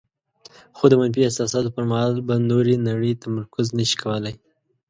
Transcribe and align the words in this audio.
خو 0.77 0.83
د 0.89 0.93
منفي 1.01 1.21
احساساتو 1.25 1.73
پر 1.75 1.83
مهال 1.91 2.11
په 2.27 2.35
نورې 2.49 2.75
نړۍ 2.89 3.11
تمرکز 3.23 3.67
نشي 3.79 3.97
کولای. 4.03 4.35